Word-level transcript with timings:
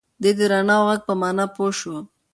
دی 0.21 0.31
د 0.37 0.39
رڼا 0.51 0.75
او 0.79 0.85
غږ 0.87 0.99
په 1.07 1.13
مانا 1.21 1.45
پوه 1.55 1.71
شو. 1.79 1.95